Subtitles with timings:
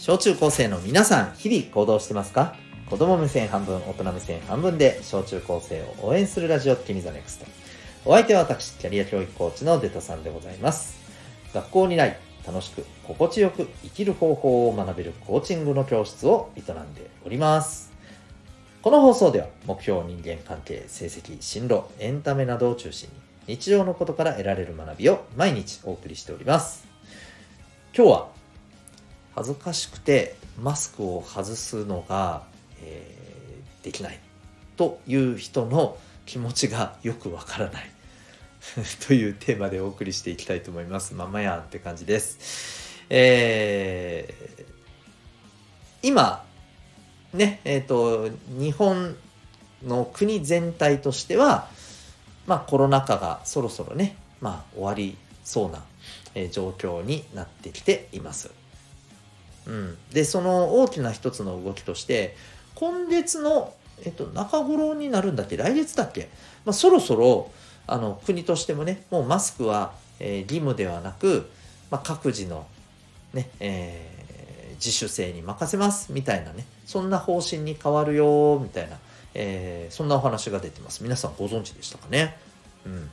[0.00, 2.56] 小中高生の皆さん、日々行動してますか？
[2.88, 7.44] 子供目線半分、大人目線半分で小中高生を応援するラジオ、君ザネクスト。
[8.06, 10.98] お相手は私、キャリア教育コーチのデトさんでございます。
[11.52, 12.16] 学校にない、
[12.46, 16.64] 楽しく、心地よく生きる方法を学べるコーチングの教室を営ん
[16.94, 17.92] でおります。
[18.80, 23.10] この放送では、目標、人間関係、成績、進路、エンタメなどを中心
[23.46, 26.88] に、日常のことから得られる学びを毎日お送りしております。
[27.94, 28.39] 今日は
[29.34, 32.44] 恥ずかしくてマスクを外すのが、
[32.82, 33.20] えー
[33.82, 34.18] できない
[34.76, 37.90] という人の気持ちがよくわからない
[39.06, 41.14] というテーマでお送りしていきたいと思います。
[41.14, 43.00] まんまやんって感じです。
[43.08, 44.70] えー
[46.02, 46.46] 今
[47.34, 49.16] ねえっ、と日本
[49.82, 51.68] の国全体としては
[52.46, 55.84] まあコロナ禍がそろそろねまあ終わりそうな、
[56.34, 58.59] えー状況になってきています。
[59.70, 62.34] うん、でその大きな一つの動きとして
[62.74, 63.72] 今月の、
[64.04, 65.56] えっと、中頃になるんだっけ？
[65.56, 66.28] 来月だっけ、
[66.64, 67.52] まあ、そろそろ
[67.86, 71.48] あの国としてもねもうマスクは、えー義務ではなく、
[71.88, 72.66] まあ、各自の、
[73.32, 78.98] ねえー自主性に任せますみたいなねそんな方針に変わるよみたいな、
[79.34, 81.02] えーそんなお話が出てます。
[81.04, 82.36] 皆さんご存知でしたかね、
[82.86, 83.10] うん、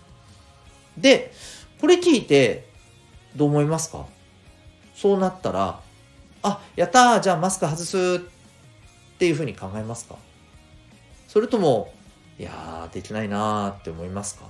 [0.97, 1.33] で
[1.81, 2.65] これ聞いて
[3.35, 4.05] どう思いますか？
[4.95, 5.85] そうなったら
[6.47, 8.21] あやったじゃあマスク外す
[9.15, 10.15] っていうふうに考えますか？
[11.27, 11.93] それとも
[12.39, 14.45] いやーできないなーって思いますか？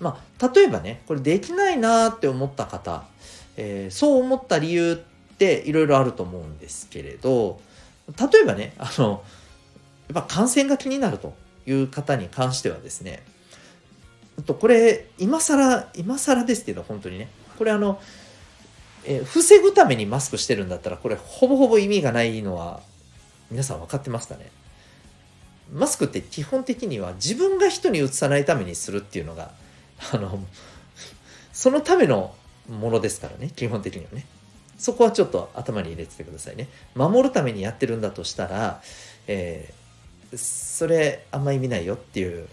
[0.00, 3.04] まあ例えばねこれできないなーって思った方、
[3.56, 7.60] えーそう思った理由っていろいろあると思うんですけれど
[8.18, 9.22] 例えばねあの
[10.08, 11.34] やっぱ感染が気になると
[11.66, 13.22] いう方に関してはですね
[14.46, 18.00] とこれ今更今更ですけど本当にねこれあの
[19.06, 22.80] えー防ぐためにマスクしてるんだったらこれほぼほぼ意味がないのは
[23.50, 24.50] 皆さん分かってますかね？
[25.72, 29.50] マスクって基本的には自分が人にうつさないためにするっていうのが
[30.12, 30.38] あの
[31.52, 32.34] そのための
[32.68, 34.26] ものですからね基本的にはね。
[34.78, 36.68] そこはちょっと頭に入れててくださいね。
[36.94, 38.82] 守るためにやってるんだとしたら、
[39.26, 39.86] えー
[40.36, 42.48] それあんま意味ないよっていう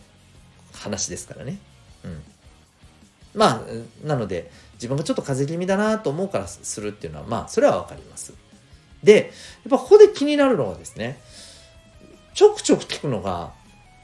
[0.73, 1.57] 話ですからね。
[2.05, 2.23] うん。
[3.33, 3.65] ま
[4.03, 8.33] あなので自分がちょっと風邪気味だなと思うからするっていうのはまあそれは分かります。
[9.03, 9.31] で
[9.65, 11.19] やっぱここで気になるのはですね
[12.33, 13.51] ちょくちょく聞くのが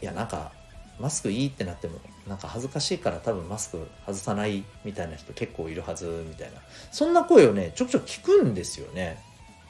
[0.02, 0.52] いやなんか
[1.00, 6.60] マスクいいってなってもなんか恥ずかしいから多分マスク外さないみたいな人結構いるはずみたいな。
[6.92, 9.18] そんな声をねちょくちょく聞くんですよね。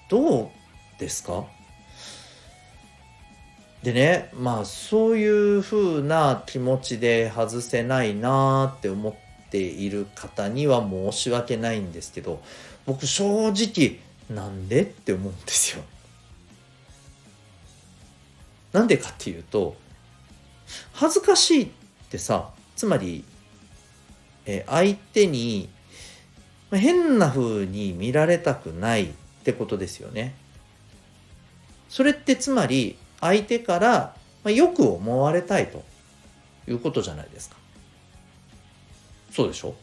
[0.10, 0.50] どう
[1.00, 1.46] ですか？
[3.84, 12.42] でねまあそういう風な気持ちで外せないなって思ってている方には申し訳ないんですけど
[12.86, 14.00] 僕正直
[14.30, 15.84] なんでって思うんですよ。
[18.72, 19.76] なんでかっていうと
[20.94, 21.68] 恥ずかしいっ
[22.10, 23.26] てさつまり、
[24.46, 25.68] え相手に
[26.72, 29.10] 変な風に見られたくないっ
[29.44, 30.34] てことですよね。
[31.90, 35.84] それってつまり相手からまよく思われたいと
[36.68, 37.59] いうことじゃないですか。
[39.32, 39.76] そうでしょ？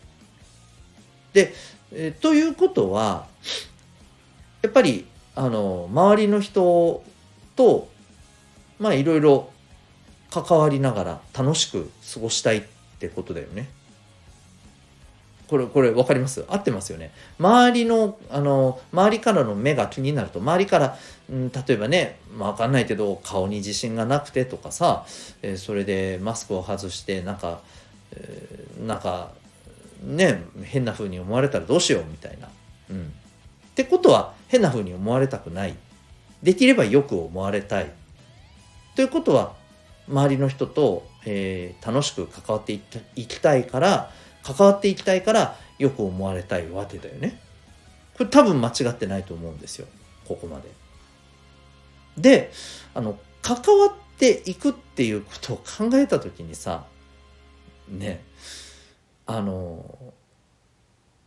[1.33, 1.55] で、
[1.93, 3.27] えーということは
[4.62, 7.03] やっぱりあの周りの人
[7.55, 7.89] と
[8.79, 9.51] まあいろいろ
[10.31, 12.62] 関わりながら楽しく過ごしたいっ
[12.99, 13.69] てことだよね。
[15.49, 16.45] これこれ分かります？
[16.49, 17.13] 合ってますよね。
[17.39, 20.99] 周りのあの周りからの目が気になると周りから、
[21.31, 25.07] うん、例えばね、まあ、分かんないけど顔に自信がなくてとかさ、
[25.43, 27.61] えーそれでマスクを外してなんか、
[28.87, 29.32] なんか
[30.03, 32.49] ね変な風に思われたらどうしようみたいな。
[32.91, 35.75] うん、ってことは変な風に思われたくない
[36.43, 37.91] できればよく思われたい
[38.94, 39.54] ということは
[40.09, 44.10] 周りの人と、えー楽しく関わっていききたいから
[44.42, 47.41] 関わっていきたいからよく思われたいわけだよね。
[48.16, 49.86] これ多分間違ってないと思うんですよ
[50.27, 50.71] ここまで。
[52.16, 52.51] で
[52.95, 56.86] あの関わっていくっていうことを考えた時にさ
[57.88, 58.22] ね
[59.27, 60.12] あの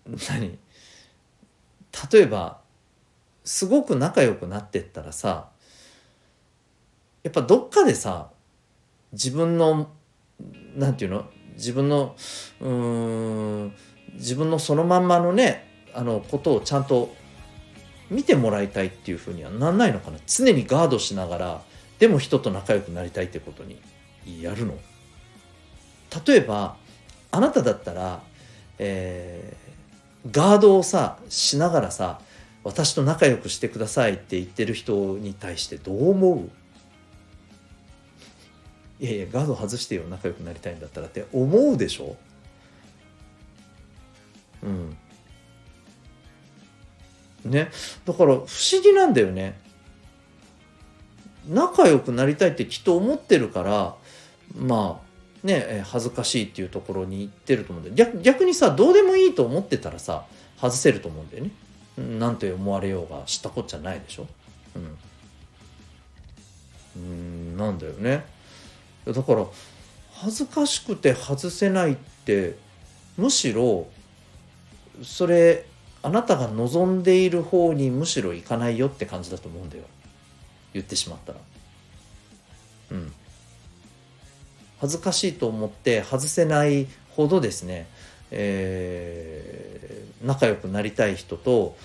[0.05, 0.57] 何？
[2.11, 2.59] 例えば
[3.43, 5.49] すごく仲良くなってったらさ
[7.23, 8.29] やっぱどっかでさ
[9.11, 9.89] 自分の
[10.75, 11.25] なんていうの？
[11.55, 12.15] 自分の
[12.61, 13.73] うん
[14.13, 17.13] 自分のそのまんまのねあのことをちゃんと
[18.09, 20.19] 見てもらいたいっていうふうにはなんないのかな？
[20.25, 21.61] 常にガードしながら
[21.99, 23.81] でも人と仲良くなりたいってことに
[24.41, 24.77] やるの？
[26.25, 26.77] 例えば
[27.31, 28.21] あなただったら、
[28.77, 29.69] えー
[30.31, 32.19] ガードをさしながらさ
[32.65, 36.49] 私と仲良くしてくださいって言ってる人に対してどう思う？
[38.99, 42.17] いやいやガード外してよ仲良くなりたいんだったらって思うでしょ？
[44.61, 44.97] うん。
[47.45, 47.71] ね。
[48.05, 48.45] だから不思
[48.83, 49.57] 議なんだよね。
[51.47, 53.95] 仲良くなりたいってきっと思ってるから
[54.53, 55.08] まあ
[55.43, 57.95] ね恥ずかしいっていうところに行ってると思うんだよ。
[57.95, 60.25] 逆逆にさどうでもいいと思ってたらさ
[60.59, 61.51] 外せると思うんだよね。
[62.19, 64.27] なんて思われようが知ったこっちゃないでしょ。
[64.75, 64.97] うん。
[66.95, 68.25] うんなんだよね。
[69.05, 69.45] だから
[70.13, 72.57] 恥ずかしくて外せないって
[73.17, 73.87] むしろ
[75.01, 75.65] それ
[76.01, 79.83] あなたが望んでいる方にむしろ行かないよって感じだと思うんだよ。
[80.73, 81.39] 言ってしまったら。
[82.91, 83.13] うん。
[84.79, 87.87] 恥ずかしいと思って外せないほどですね、
[88.31, 91.75] えー、仲良くなりたい人と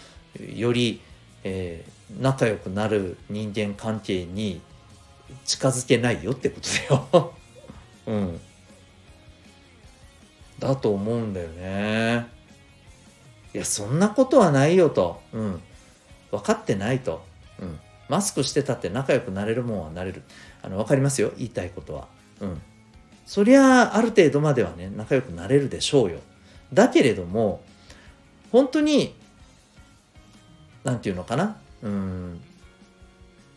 [0.54, 1.00] より、
[1.42, 4.60] えー、仲良くなる人間関係に
[5.44, 7.34] 近づけないよってことだよ。
[8.06, 8.40] うん。
[10.58, 12.26] だと思うんだよね。
[13.54, 15.20] いやそんなことはないよと。
[15.32, 15.60] うん。
[16.30, 17.24] 分かってないと。
[17.58, 17.78] うん。
[18.08, 20.22] マスクしてたって仲良くなれるもんはなれる。
[20.62, 21.32] あの分かりますよ。
[21.36, 22.08] 言いたいことは。
[22.40, 22.62] うん。
[23.26, 26.20] そりゃある程度まではね仲良くなれるでしょうよ。
[26.72, 27.62] だけれども
[28.52, 29.14] 本当に
[30.84, 31.56] 何て言うのかな？
[31.82, 32.40] うん。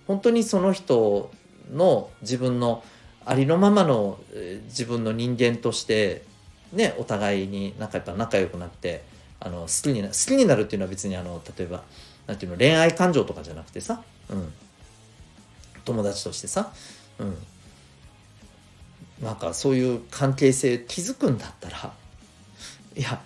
[0.08, 1.32] 本当にその人
[1.74, 2.84] の自分の
[3.26, 4.20] ありのままの
[4.66, 6.24] 自分の人間として
[6.72, 9.04] ねお互いになんかやっぱ仲良くなって
[9.42, 11.84] あの好きにな好きになるっていうのは別にあの例えば
[12.26, 14.54] なんていうの恋愛感情とかじゃなくてさ、うん、
[15.84, 16.72] 友達としてさ、
[17.20, 17.38] うん、
[19.22, 21.94] なんかそういう関係性築くんだったら
[22.96, 23.20] いや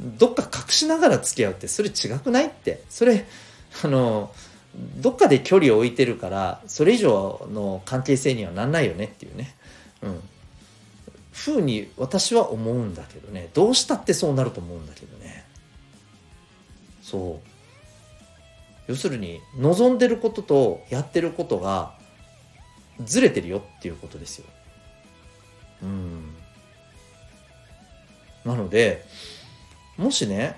[0.00, 2.82] どっか隠しながら付き合うってそれ違くないって。
[2.88, 3.24] それ
[3.84, 4.32] あの
[4.96, 9.54] どっかで距離を置いてるからそれ以上の関係性にはなんないよねっていうね。
[10.02, 10.20] うん。
[11.32, 13.48] ふうに私は思うんだけどね。
[13.54, 15.44] どうしたってそうなると思うんだけどね。
[17.02, 17.48] そう。
[18.88, 21.94] 要するに望んでることとやってることが
[23.04, 24.46] ずれてるよっていうことですよ。
[25.82, 26.34] うん。
[28.44, 29.04] なので
[29.96, 30.56] もしね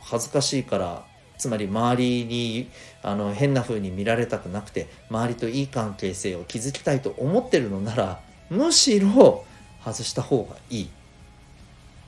[0.00, 1.04] 恥ずかしいから
[1.38, 2.68] つまり周りに
[3.02, 8.20] あの変な風に見られたくなくて周りといい関係性を築きたいと思ってるのなら
[8.50, 9.44] むしろ
[9.84, 10.88] 外した方がいい。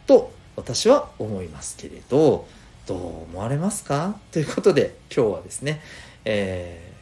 [0.06, 2.46] と私は思いますけれど
[2.86, 2.98] どう
[3.30, 4.18] 思われますか？
[4.30, 5.80] ということで今日はですね、
[6.24, 6.92] え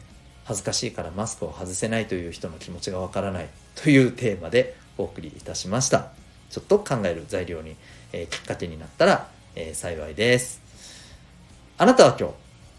[0.43, 6.07] ー、恥ずかしいからマスクを外せないという人の気持ちがわからないというテーマでお送りいたしました。
[6.49, 7.75] ちょっと考える材料に、
[8.13, 10.61] えー、きっかけになったら、えー、幸いです。
[11.77, 12.35] あなたは今日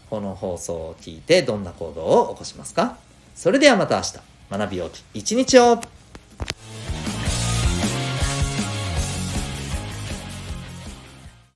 [0.09, 2.97] この放送を聞いてどんな行動を起こしますか？
[3.35, 4.13] それではまた明日。
[4.49, 5.81] 学びよう一日を。